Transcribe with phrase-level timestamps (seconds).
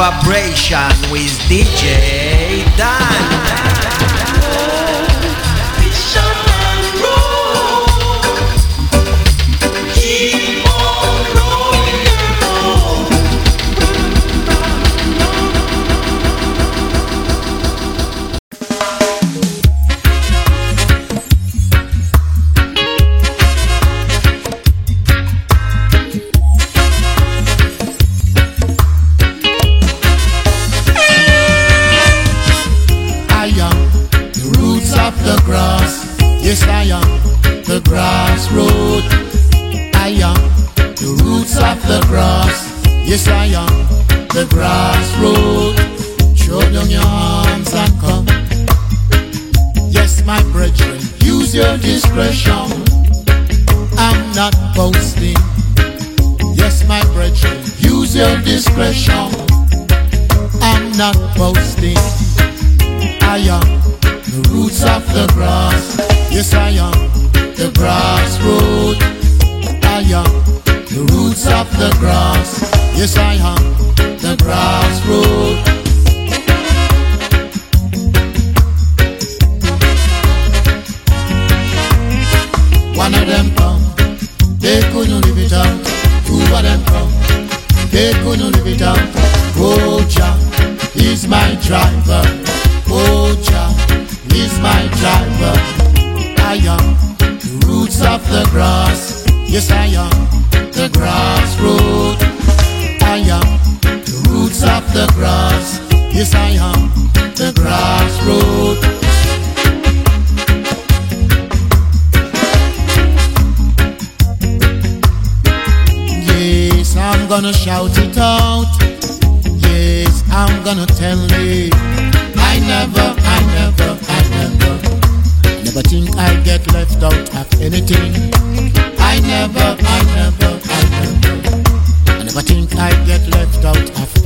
[0.00, 2.49] vibration with DJ.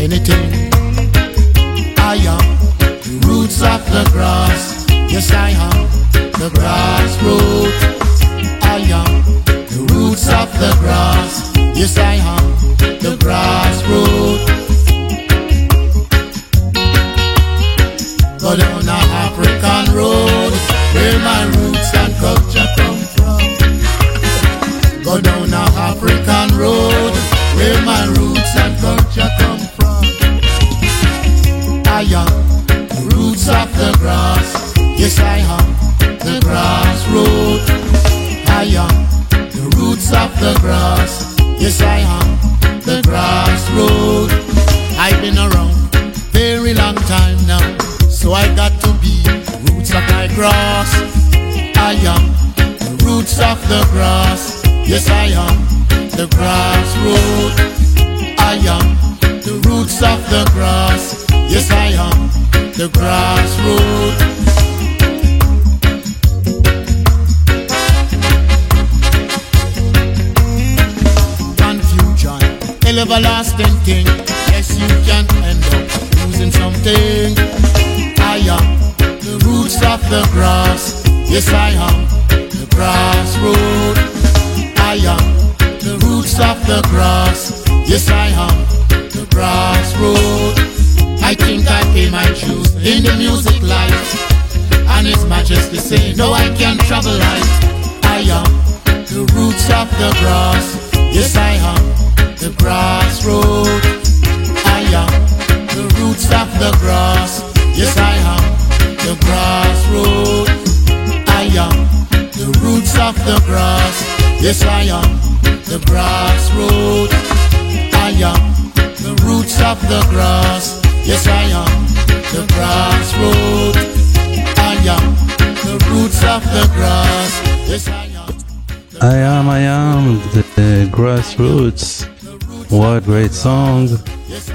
[0.05, 0.54] anything.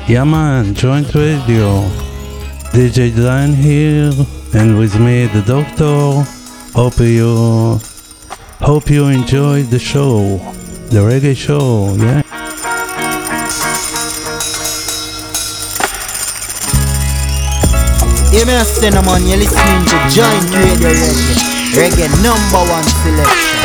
[0.08, 1.84] Yeah man, joint radio.
[2.72, 4.12] DJ Dan here,
[4.54, 6.24] and with me the doctor.
[6.74, 7.80] Hope you,
[8.60, 10.38] hope you enjoyed the show,
[10.90, 11.96] the reggae show.
[11.98, 12.22] Yeah.
[18.32, 21.36] You may cinnamon, you're listening to Joint Radio Reggae.
[21.74, 23.60] Reggae number one selection.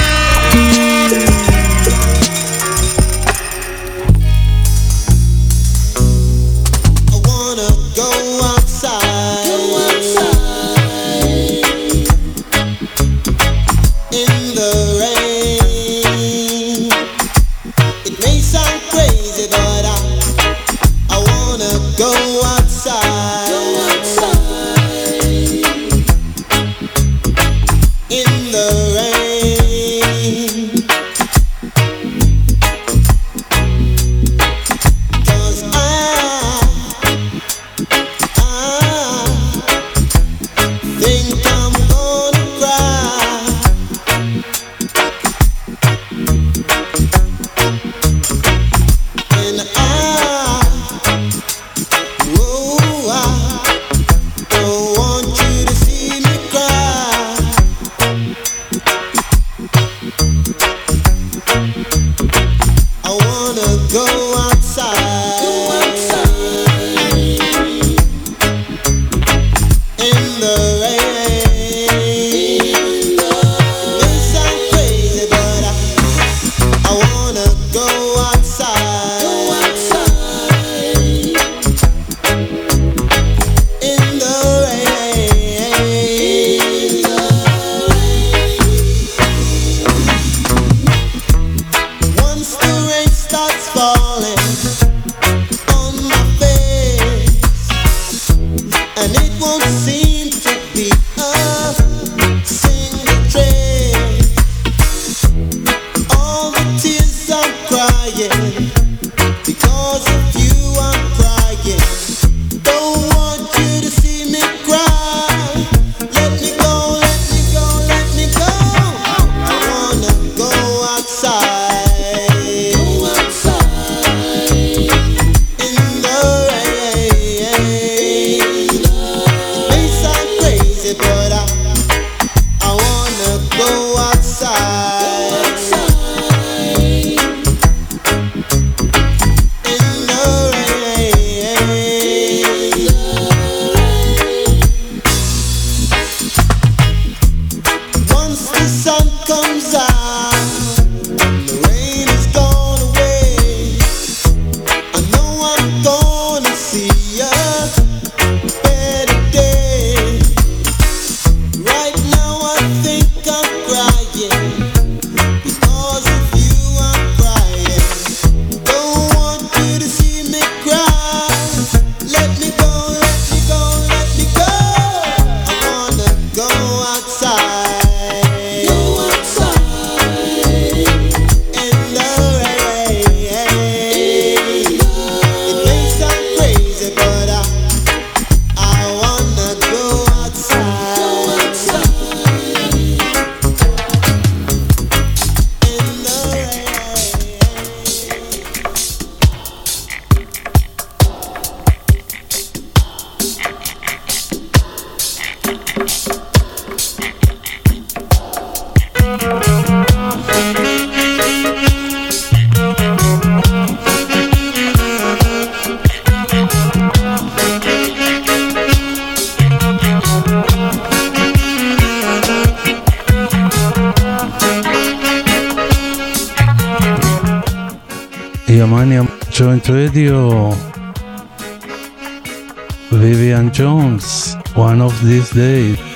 [235.34, 235.93] Days.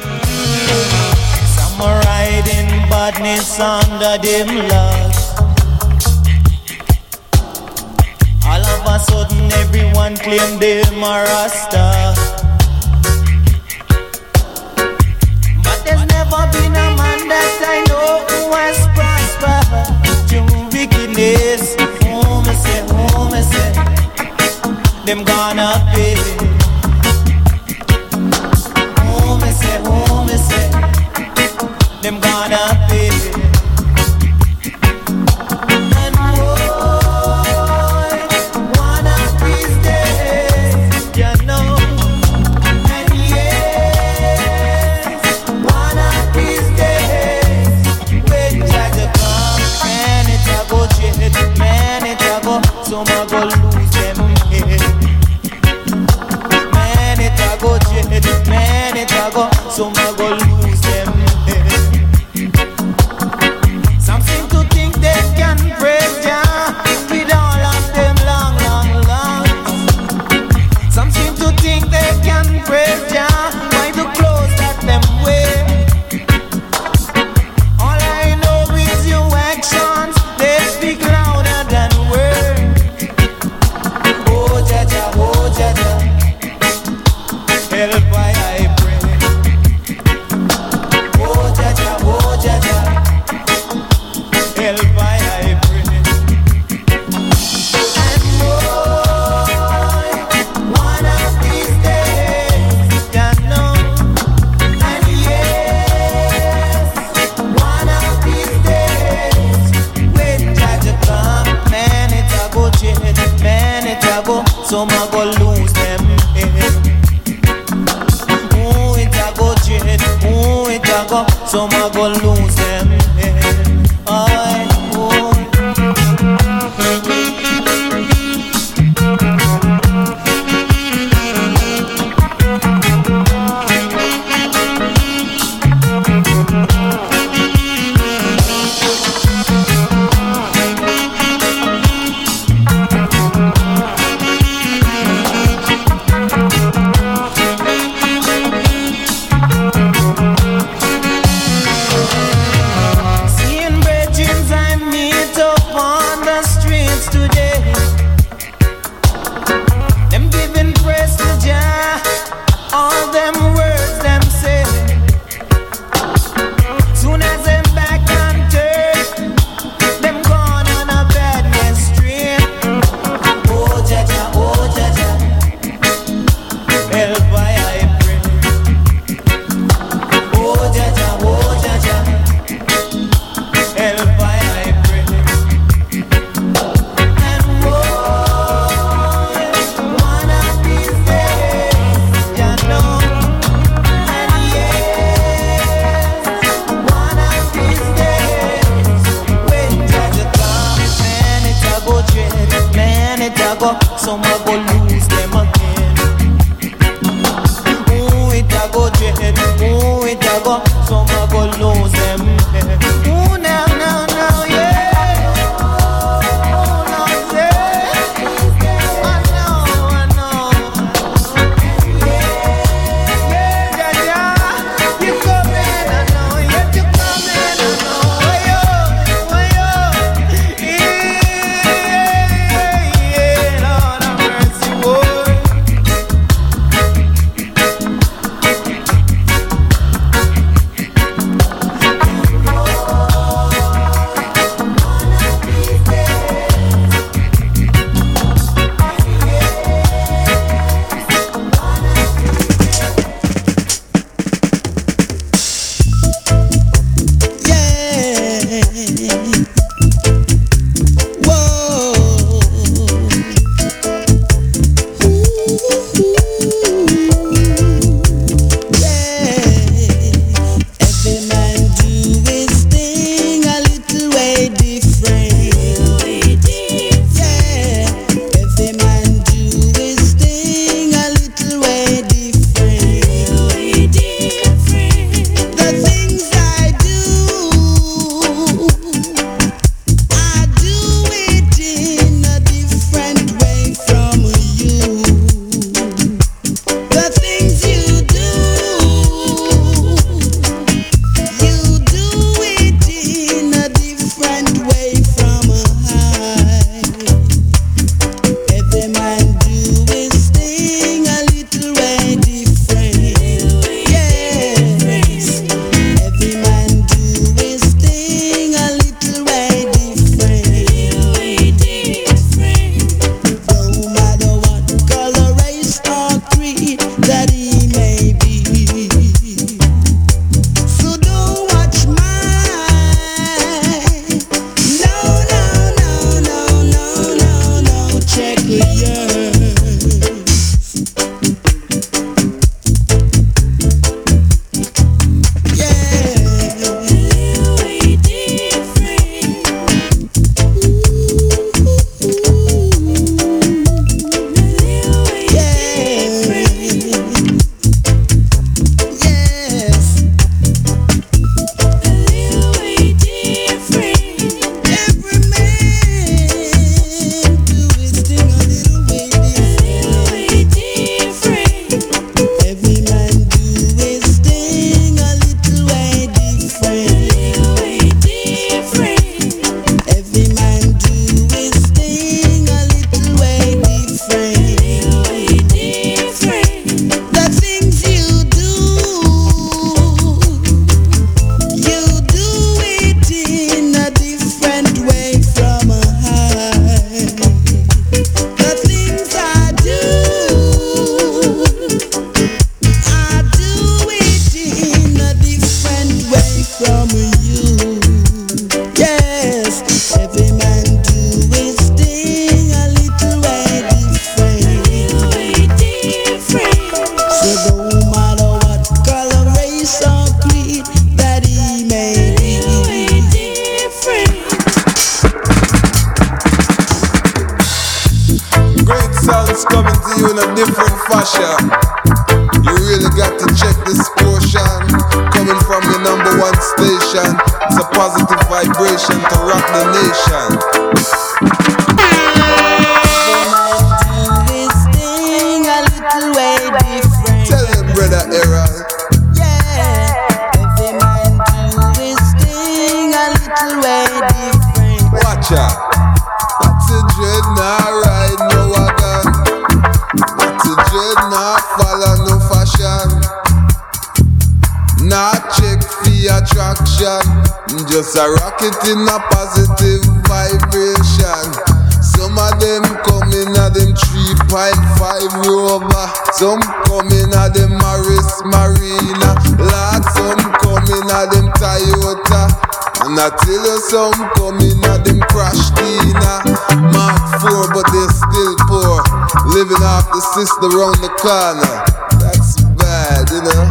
[491.08, 491.64] corner.
[492.04, 493.48] That's bad, you know.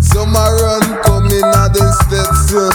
[0.00, 2.48] Some run coming at the steps.
[2.48, 2.72] You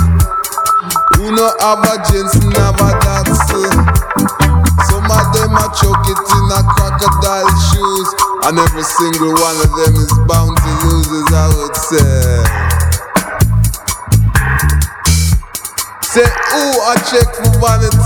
[1.17, 3.49] Who no have a jeans, never dance.
[3.49, 3.73] Uh.
[4.85, 8.09] Some of them are choke it in a crocodile shoes.
[8.45, 12.77] And every single one of them is bound to lose, as I would say.
[16.05, 17.96] Say, ooh, I check for vanity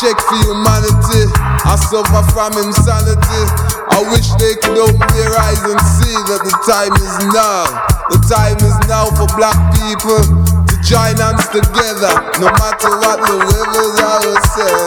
[0.00, 1.28] check for humanity?
[1.68, 3.44] I suffer from insanity.
[3.92, 7.68] I wish they could open their eyes and see that the time is now.
[8.08, 13.36] The time is now for black people to join hands together, no matter what the
[13.44, 14.80] weather's would say.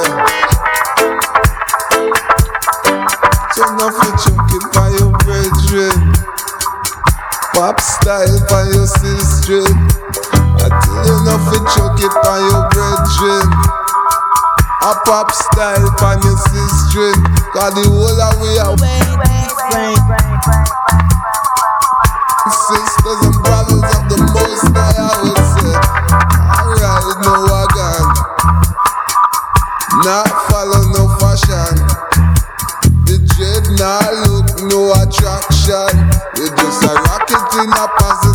[3.54, 5.94] Turn off your choking by your brethren.
[7.54, 9.62] Pop style by your sister.
[9.62, 13.83] I tell you nothing choke it by your brethren.
[14.84, 17.16] A pop style by your sister.
[17.56, 18.76] Cause the whole of we are
[22.68, 25.76] sisters and brothers of the most high, I would say.
[26.52, 28.04] Alright, no wagon.
[30.04, 31.80] Not follow no fashion.
[33.08, 35.96] The dread not look no attraction.
[36.36, 38.33] We just a rocket in a positive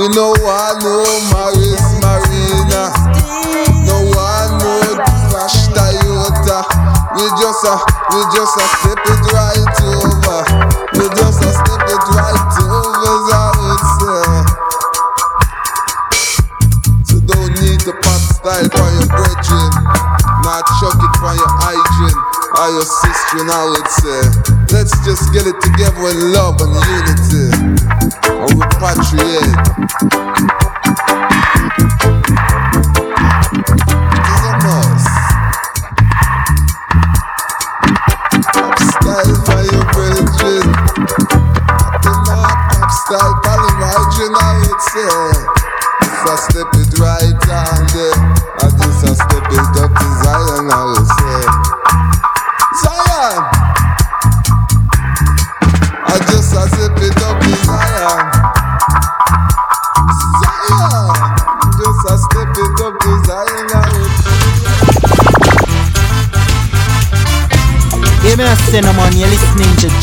[0.00, 2.88] We no one no Morris Marina.
[3.84, 4.96] No one no
[5.28, 6.64] flash Toyota.
[7.12, 7.76] We just a
[8.08, 10.40] we just a step it right over.
[10.96, 13.12] We just a step it right over.
[13.12, 14.24] as I would say.
[17.04, 19.68] So don't need the pop style for your brethren.
[20.48, 22.16] Not chuck it for your hygiene
[22.56, 24.20] or your sister, I would say.
[24.72, 27.29] Let's just get it together in love and unity.
[28.30, 30.19] Or repatriate.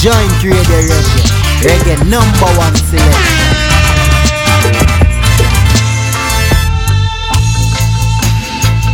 [0.07, 0.99] Joint Radio Reggae.
[1.67, 3.43] Reggae number one selection.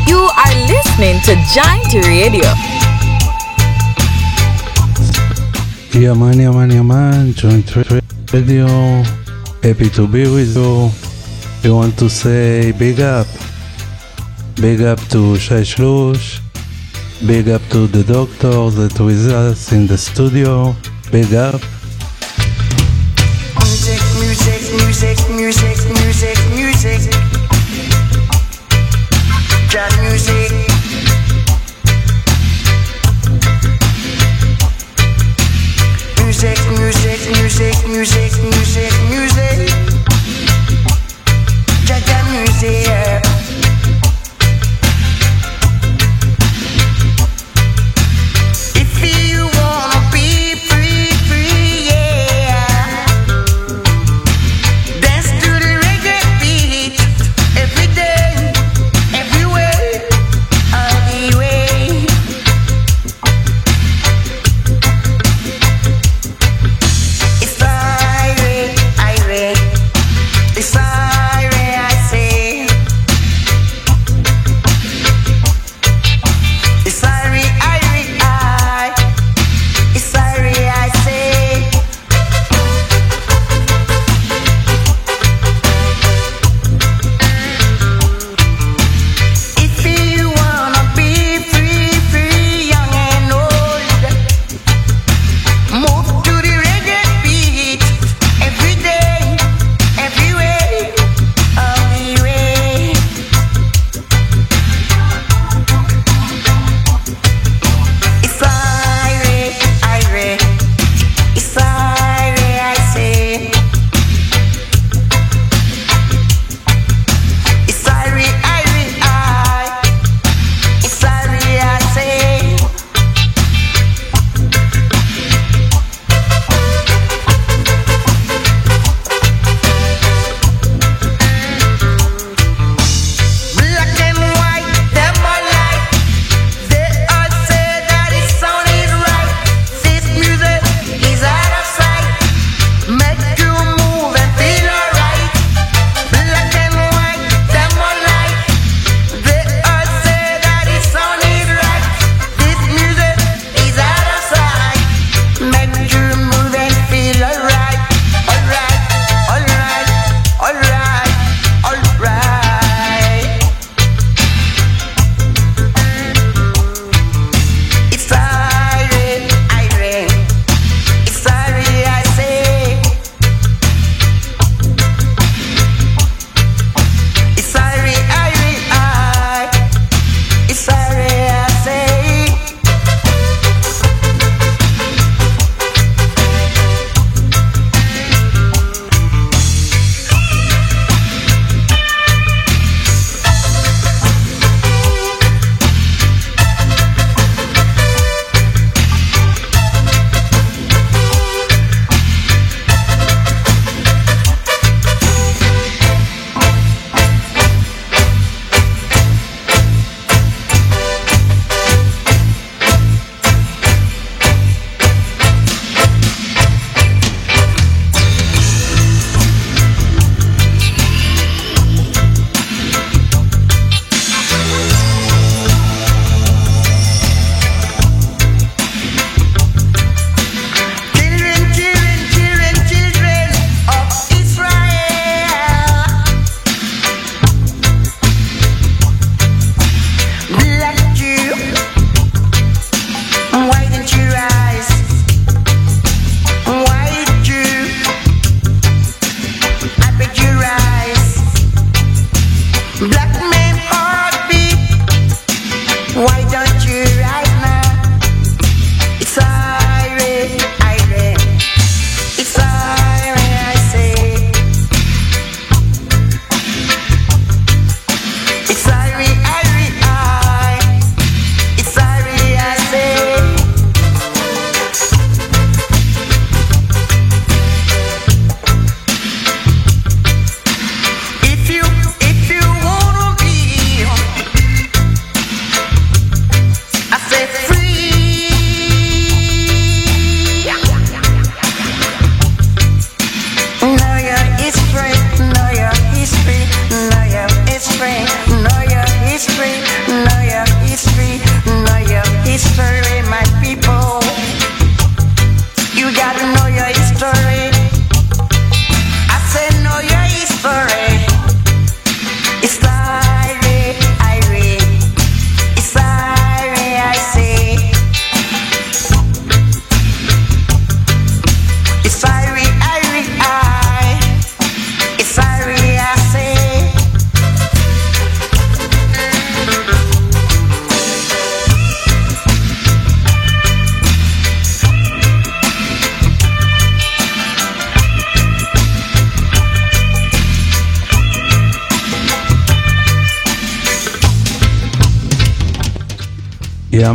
[0.07, 2.49] You are listening to Joint Radio.
[5.93, 7.75] Yeah man, yeah man, yeah man, Joint
[8.33, 8.65] Radio,
[9.61, 10.89] happy to be with you.
[11.63, 13.27] We want to say big up.
[14.55, 16.41] Big up to Shai Shlush.
[17.27, 20.75] Big up to the doctor that with us in the studio.
[21.13, 21.61] Big up.
[23.59, 27.01] Music, music, music, music, music, music.
[29.69, 30.51] Jam music.
[36.17, 39.92] Music, music, music, music, music, music.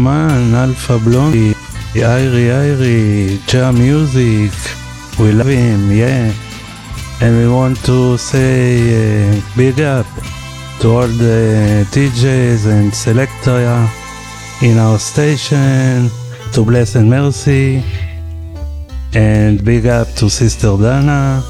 [0.06, 1.54] Alpha Blondy,
[1.94, 4.52] Irie Irie, Jam Music.
[5.18, 6.32] We love him, yeah.
[7.20, 10.06] And we want to say uh, big up
[10.80, 13.88] to all the DJs and selector
[14.62, 16.10] in our station,
[16.52, 17.82] to Bless and Mercy,
[19.14, 21.42] and big up to Sister Dana,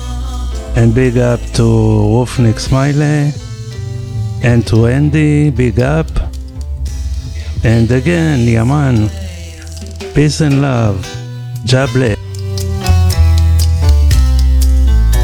[0.77, 3.33] and big up to Wolfnik Smiley,
[4.43, 6.28] and to Andy, big up.
[7.65, 9.09] And again, Yaman,
[10.15, 11.05] peace and love.
[11.65, 12.17] Jable.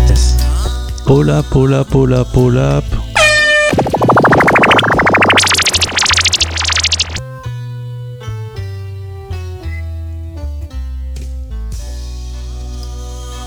[0.09, 1.03] Yes.
[1.07, 2.85] Pull up, pull up, pull up, pull up.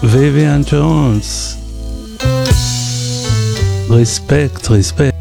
[0.01, 1.57] Vivian Jones.
[3.89, 5.16] Respect, respect.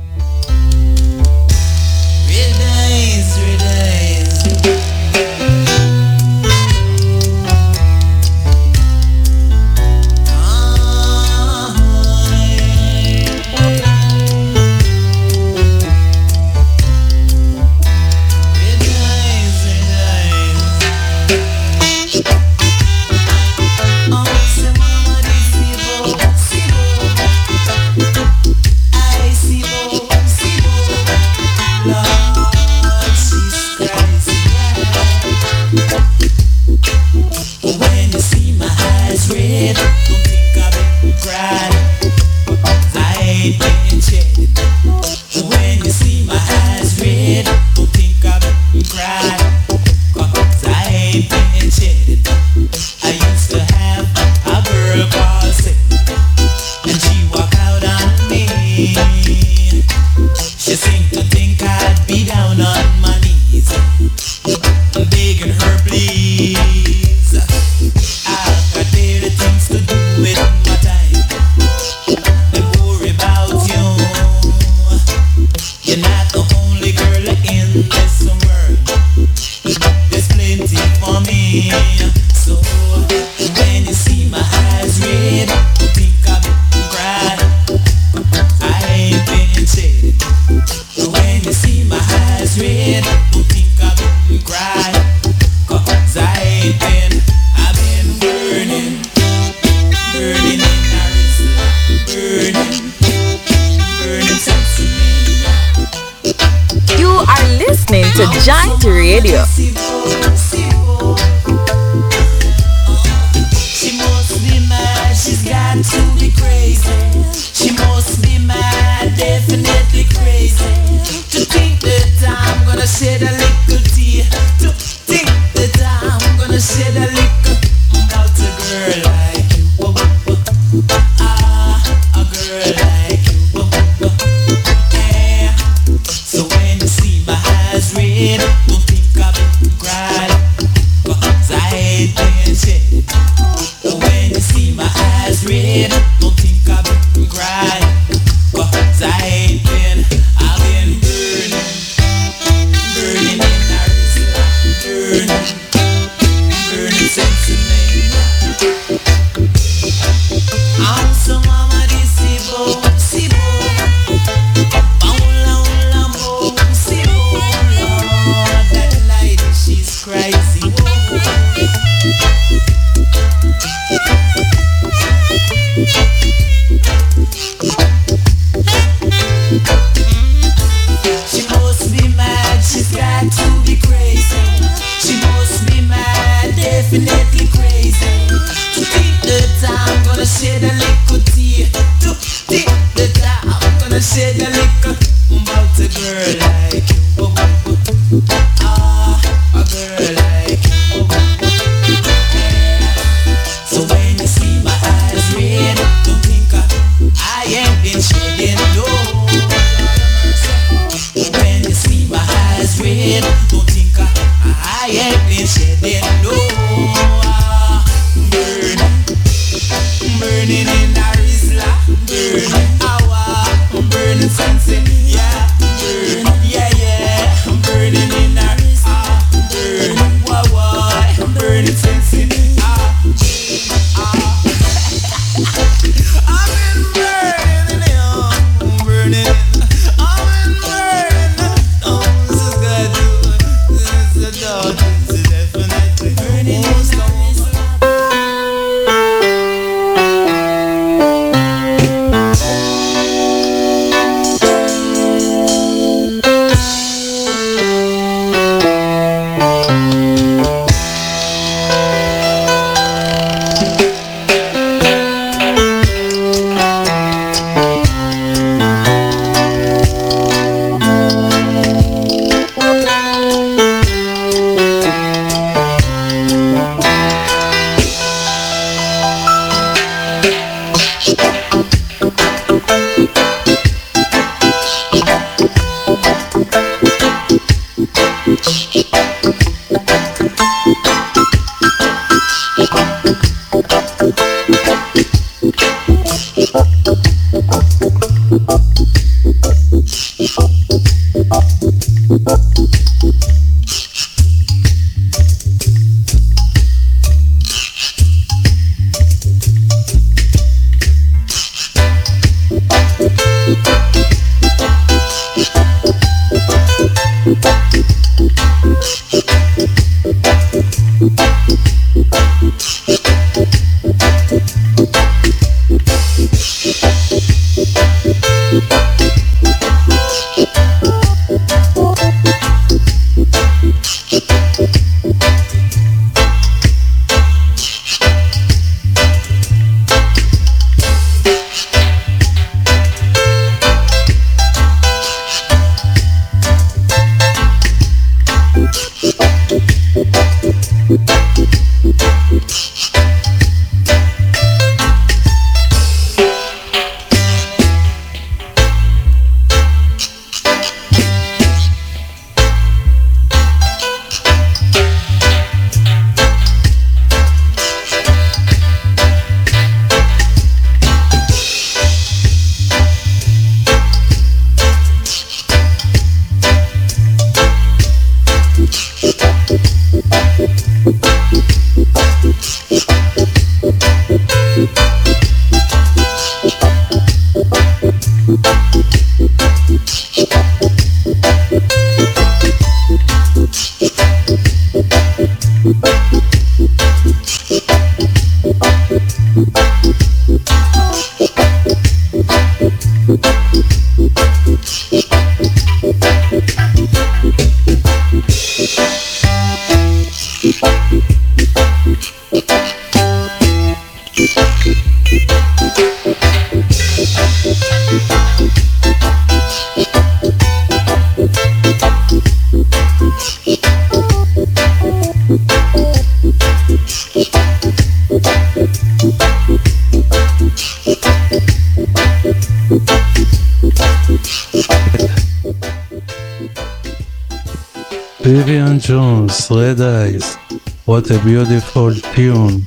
[438.46, 440.36] Vivian Jones, Red Eyes.
[440.84, 442.64] What a beautiful tune.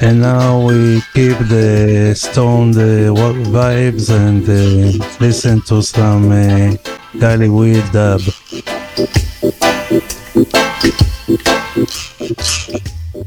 [0.00, 3.12] And now we keep the stone the
[3.52, 6.74] vibes and uh, listen to some uh,
[7.20, 8.22] Hollywood dub.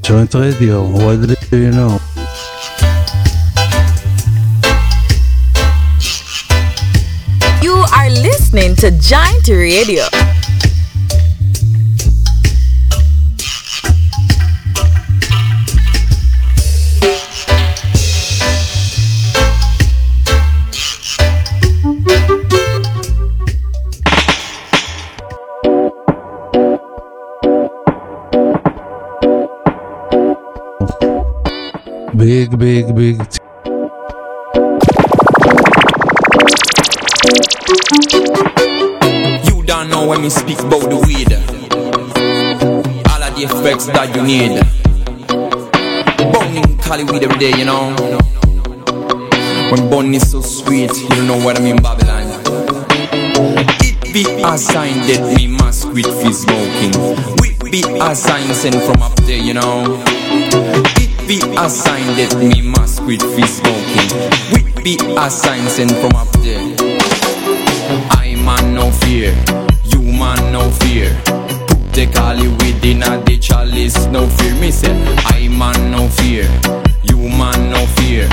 [0.02, 1.22] Joint Radio, what
[1.52, 2.00] do you know?
[7.62, 10.06] You are listening to Joint Radio.
[32.22, 33.18] Big, big, big.
[33.32, 33.40] t-
[39.46, 41.34] You don't know when me speak about the weed.
[43.10, 44.62] All of the effects that you need.
[46.32, 47.96] Burning Cali weed every day, you know.
[49.72, 52.30] When bun is so sweet, you don't know what I mean, Babylon.
[53.82, 56.94] It be a sign that me must quit fi smoking.
[57.42, 60.04] We be a sign sent from up there, you know.
[61.32, 64.12] Be a sign me must quit fi smoking.
[64.52, 66.60] We be a sign sent from up there.
[68.12, 69.34] I man no fear,
[69.86, 71.16] you man no fear.
[71.70, 74.56] Put the cali within a the chalice, no fear.
[74.56, 74.92] Me say,
[75.28, 76.44] I man no fear,
[77.04, 78.28] you man no fear.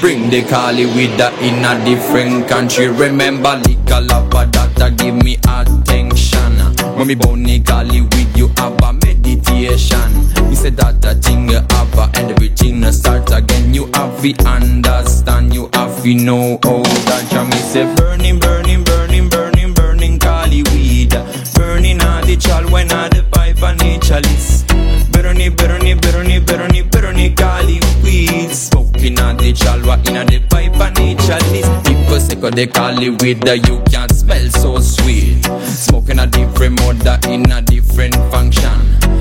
[0.00, 2.88] Bring the cali with that in a different country.
[2.88, 6.58] Remember, liquor lover that give me attention.
[6.96, 8.92] When me bunny cali with you have a
[9.40, 10.10] meditation.
[10.48, 13.74] Me say that the thing you have and everything a start again.
[13.74, 17.48] You have to understand, you have to know how that jam.
[17.50, 21.10] Me say burning, burning, burning, burning, burning cali weed.
[21.54, 24.64] Burning all the chal when all the pipe and chalice.
[25.10, 28.50] Burning, burning, burning, burning, burning cali weed.
[28.50, 31.68] Smoking all the chalwa in a the pipe and chalice.
[31.86, 35.29] People say 'cause they cali weed that you can't smell so sweet.
[35.58, 38.78] Smoking a different mother in a different function.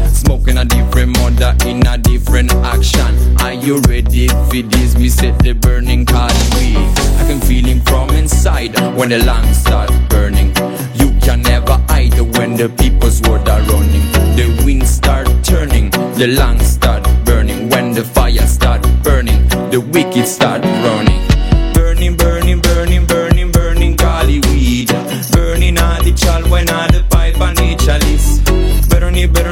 [0.07, 3.37] Smoking a different mother in a different action.
[3.39, 4.95] Are you ready for this?
[4.97, 6.77] Me set the burning cali weed.
[7.17, 10.49] I can feel it from inside when the lungs start burning.
[10.95, 14.05] You can never hide when the people's word are running.
[14.35, 17.69] The wind start turning, the lungs start burning.
[17.69, 21.38] When the fire start burning, the wicked start running.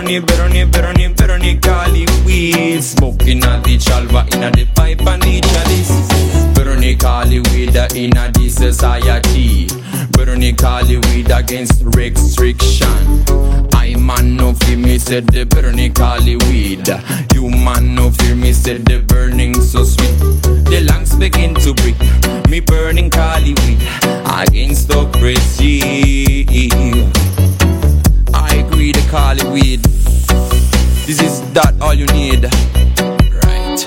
[0.08, 2.82] Burning, burning, burning, burning, cali weed.
[2.82, 6.56] Smoking all the chalwa in a the pipe and the chalice.
[6.56, 9.68] Burning cali weed uh, in a the society.
[10.12, 12.88] Burning cali weed against restriction.
[13.74, 16.88] I man no fear me said the burning cali weed.
[17.34, 20.18] You man no fear me said the burning so sweet.
[20.72, 22.00] The lungs begin to break.
[22.48, 23.82] Me burning cali weed
[24.24, 26.48] against the oppression.
[28.34, 29.97] I agree the cali weed.
[31.08, 32.44] This is that all you need.
[32.44, 33.80] Right.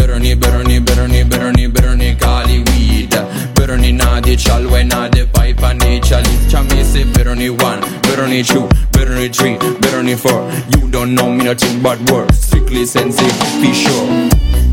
[0.00, 3.10] Burning, burning, burning, burning, burning cali weed.
[3.54, 6.50] Burning na the chal when na pipe and the chalice.
[6.50, 10.50] Chami say burning one, burning two, burning three, burning four.
[10.72, 12.38] You don't know me nothing but words.
[12.38, 14.63] Strictly sensitive, be sure.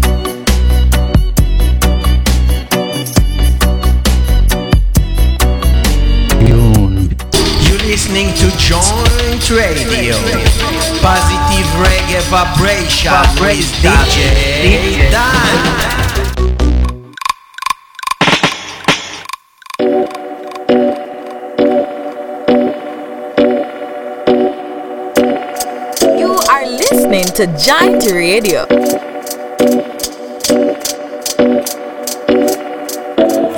[8.03, 10.15] Listening to Joint Radio.
[11.03, 15.55] Positive reggae vibration with DJ Dan.
[26.17, 28.65] You are listening to Joint Radio.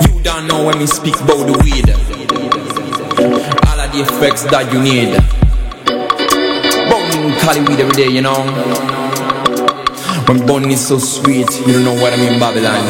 [0.02, 3.53] You don't know when me speak about the weed.
[3.94, 5.14] The effects that you need.
[6.90, 8.42] Burning cali weed every day, you know.
[10.26, 12.82] When bun is so sweet, you don't know what I mean, Babylon.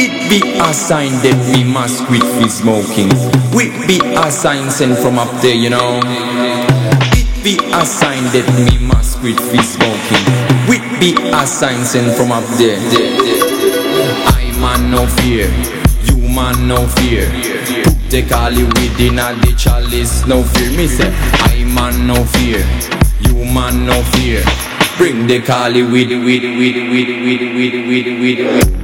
[0.00, 3.12] It be a sign that we must quit fi smoking.
[3.52, 6.00] We be a sign sent from up there, you know.
[7.12, 10.24] It be a sign that we must quit fi smoking.
[10.64, 12.80] We be a sign sent from up there.
[14.32, 15.52] I man no fear,
[16.08, 17.91] you man no fear.
[18.12, 20.70] Put the cali within a the chalice, no fear.
[20.76, 22.58] Me say, I man no fear,
[23.20, 24.44] you man no fear.
[24.98, 28.81] Bring the cali with it, with it, with it, with it, with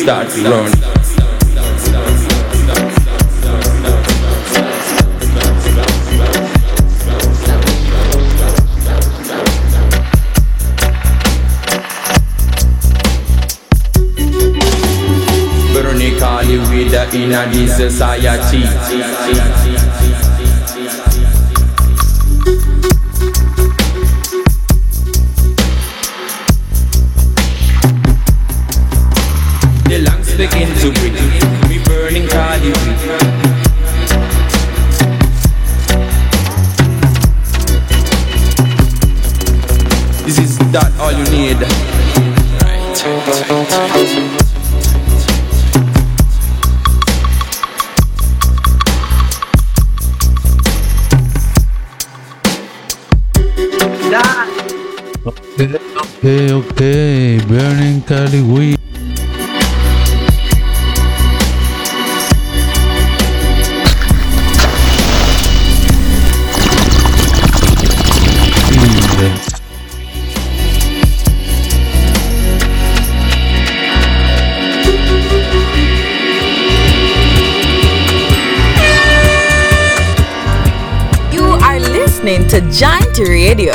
[0.00, 0.70] start run.
[15.72, 19.69] Veronica, you with the inner this society.
[83.20, 83.74] Radio.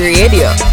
[0.00, 0.71] Radio.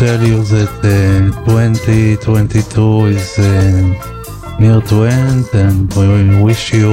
[0.00, 6.90] Tell you that uh, 2022 is uh, near to end and we wish you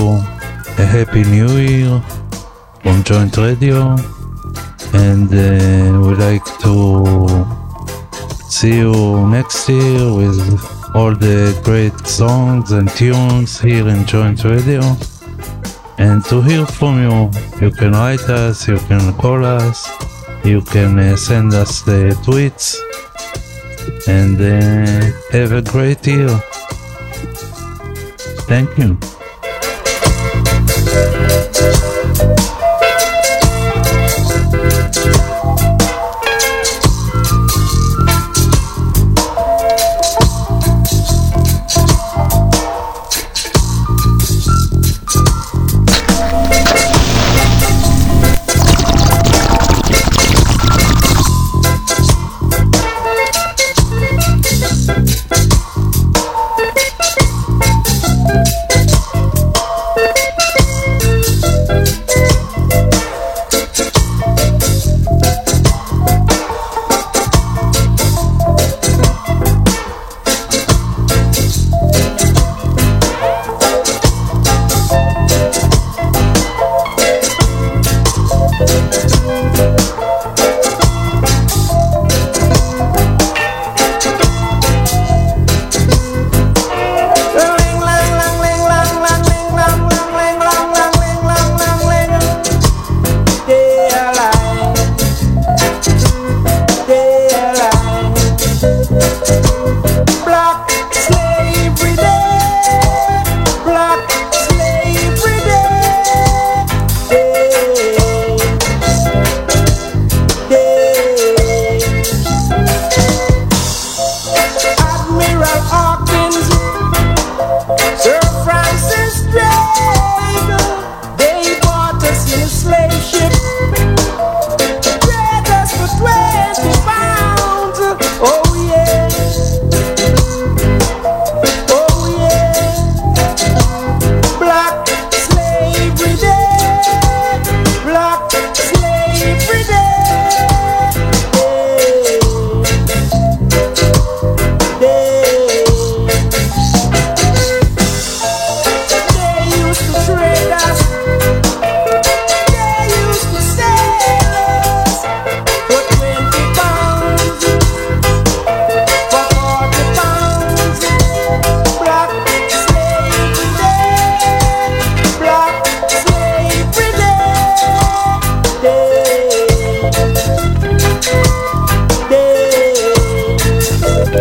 [0.78, 2.02] a happy new year
[2.82, 3.96] from Joint Radio
[4.92, 6.76] and uh, we like to
[8.50, 10.38] see you next year with
[10.94, 14.82] all the great songs and tunes here in Joint Radio.
[15.98, 17.32] And to hear from you,
[17.62, 19.88] you can write us, you can call us,
[20.48, 22.78] you can uh, send us the tweets,
[24.08, 26.30] and uh, have a great year.
[28.48, 29.17] Thank you.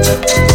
[0.03, 0.46] Day,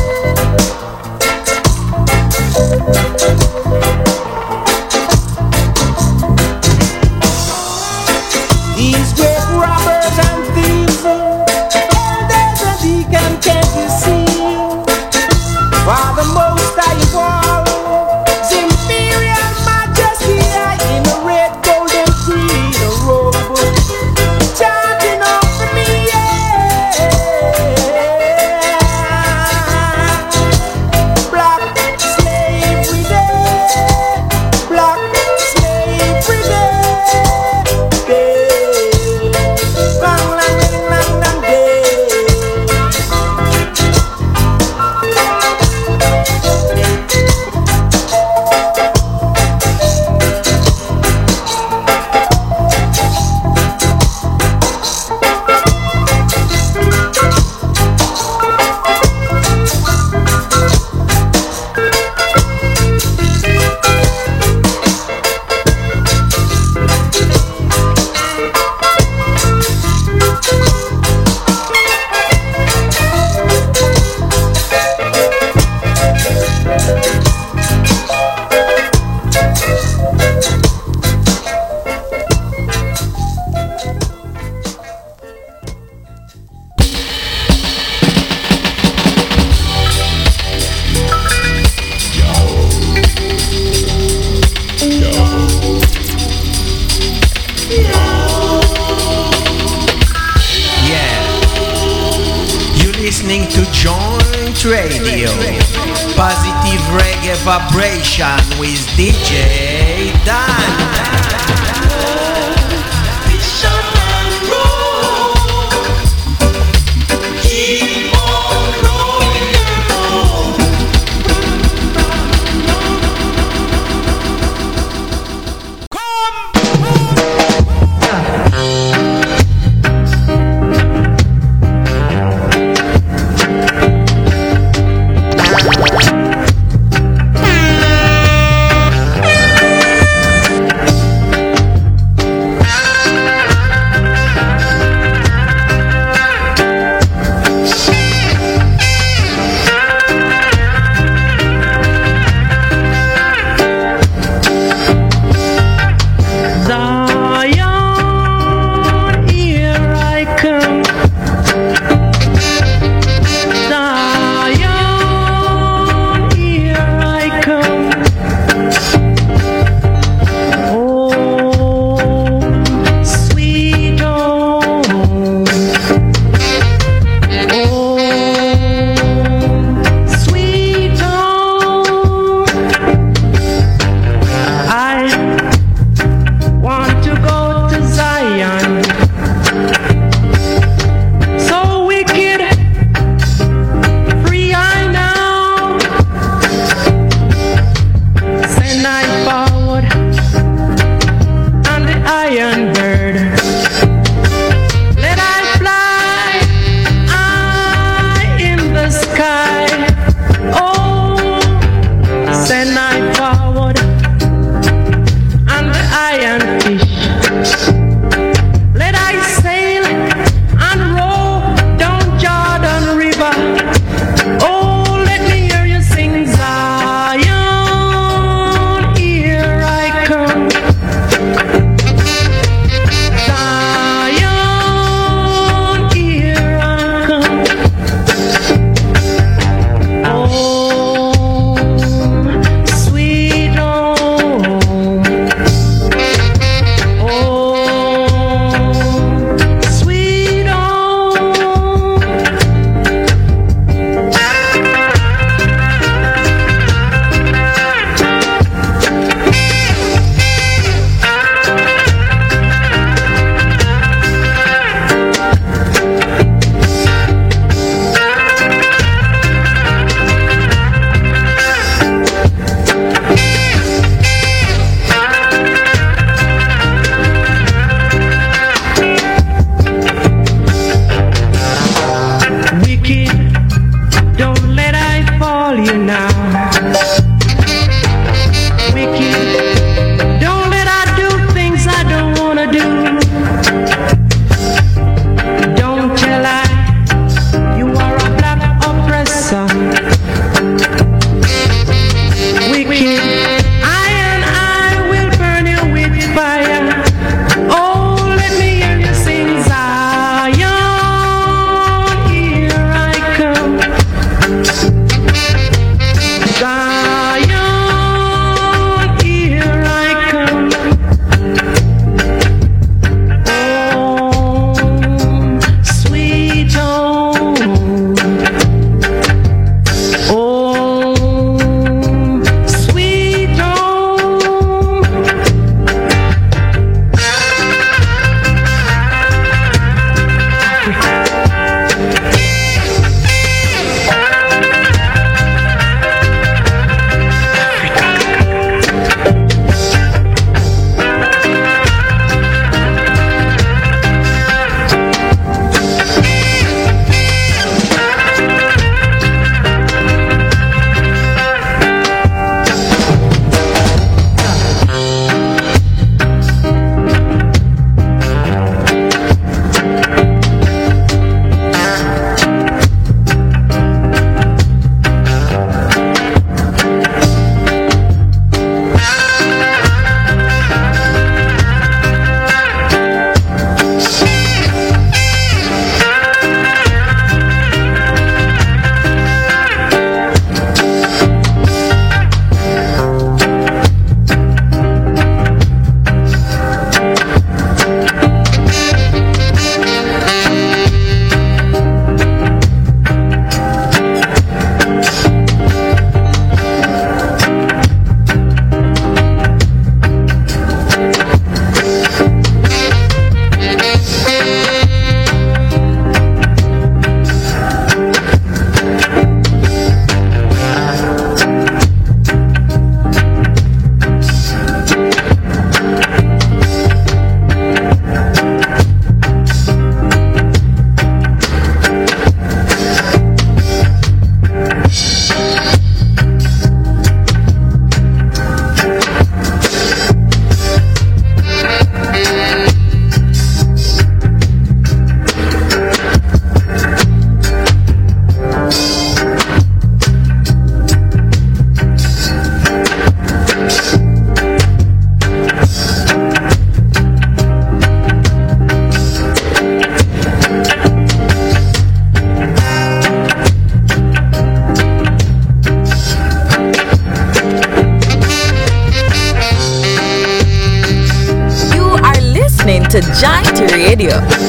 [473.82, 474.20] Giant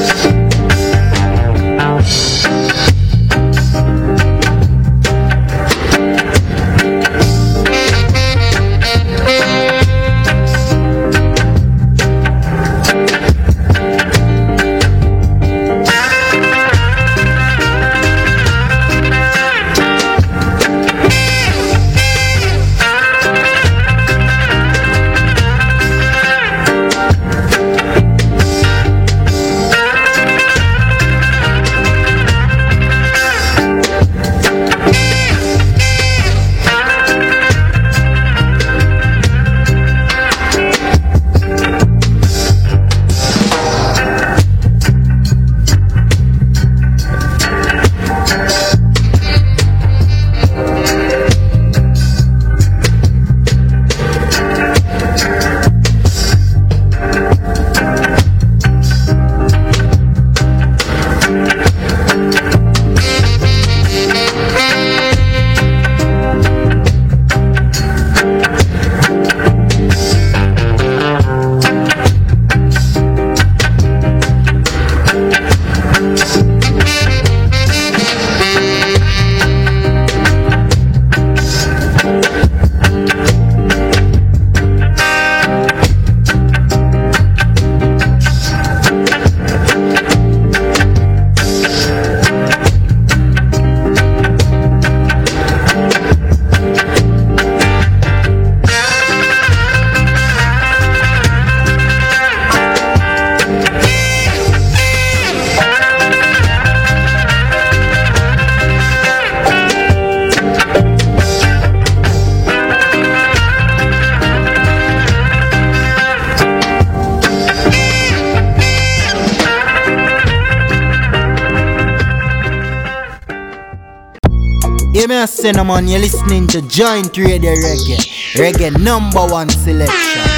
[125.63, 127.97] me a say no man, you're listening to Joint Radio Reggae.
[128.35, 130.32] Reggae number one selection.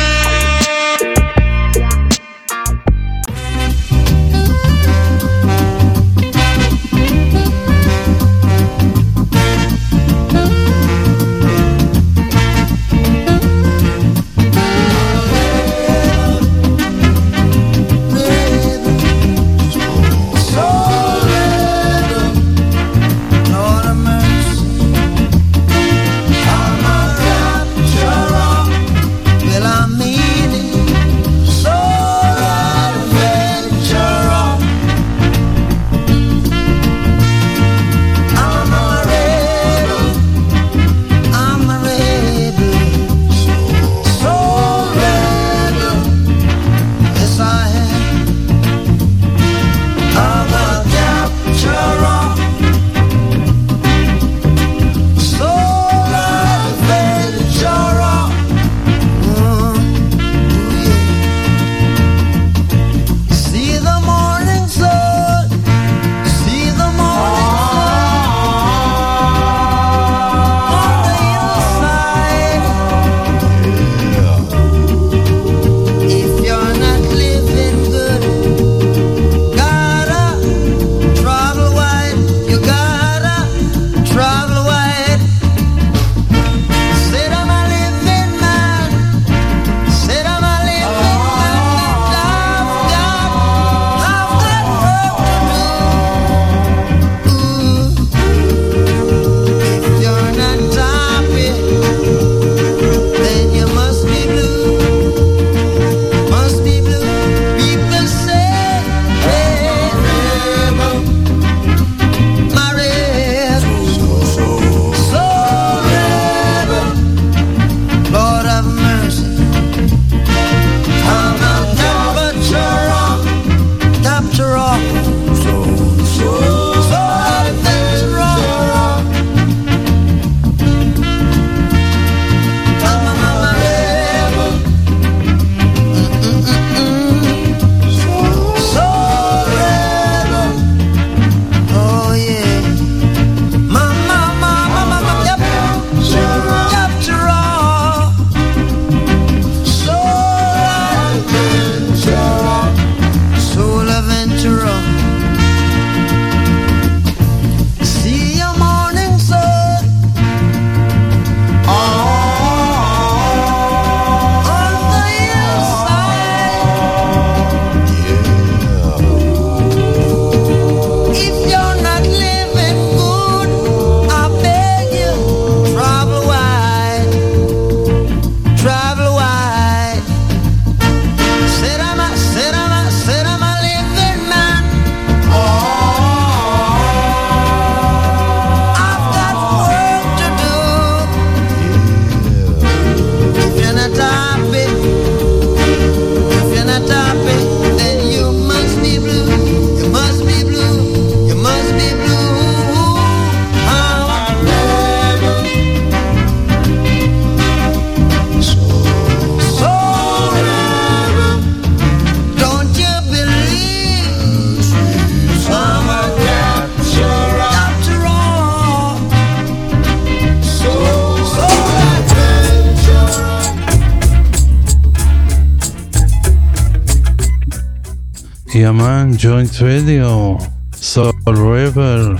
[229.25, 230.37] Joint Radio,
[230.71, 232.19] Soul Rebel,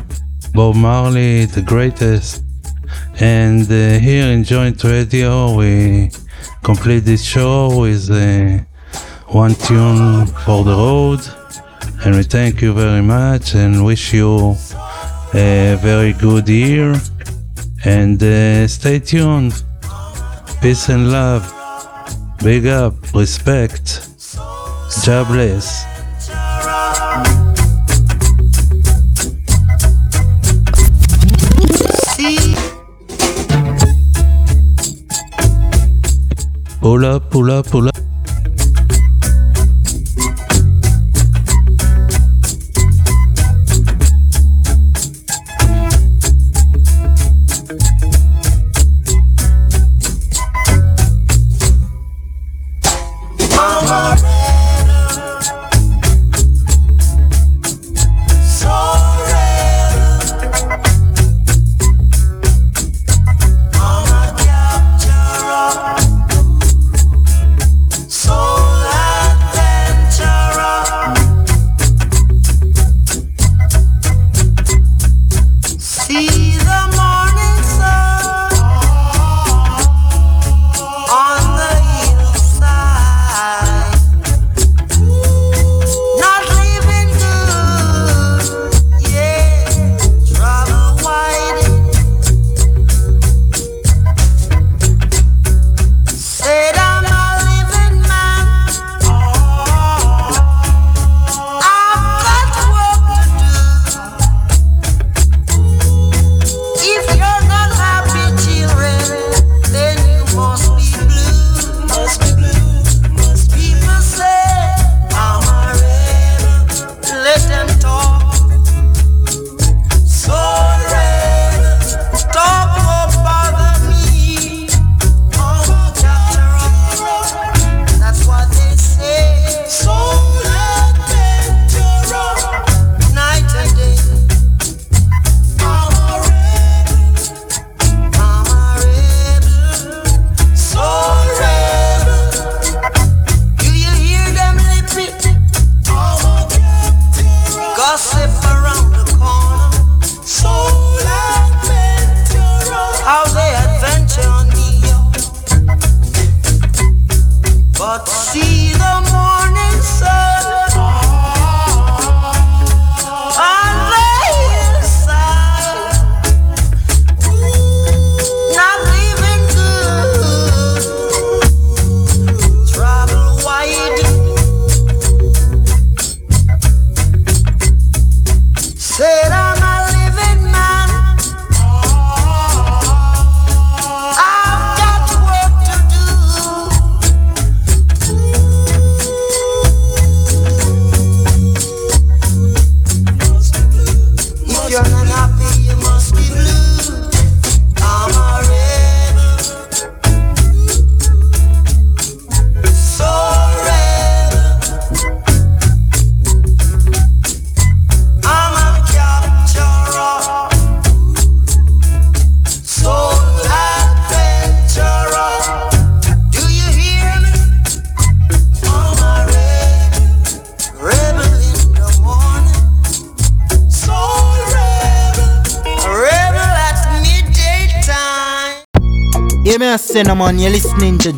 [0.56, 2.44] Bob Marley, the greatest.
[3.19, 6.10] And uh, here in Joint Radio, we
[6.64, 8.57] complete this show with uh,
[9.27, 11.19] one tune for the road.
[12.03, 14.56] And we thank you very much and wish you
[15.36, 16.95] a very good year.
[17.86, 19.53] And uh, stay tuned.
[20.60, 21.44] Peace and love.
[22.44, 22.95] Big up.
[23.14, 24.10] Respect.
[25.03, 25.75] Jah bless.
[36.88, 37.95] Hola, hola, hola.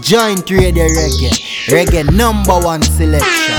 [0.08, 1.30] Joint Radio Reggae,
[1.68, 3.57] Reggae number one selection.